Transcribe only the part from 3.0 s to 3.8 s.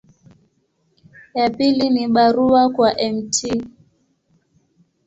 Mt.